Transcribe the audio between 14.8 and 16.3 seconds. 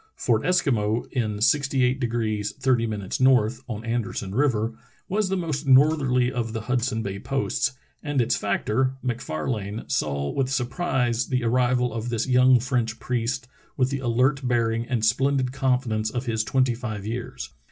and splended confidence of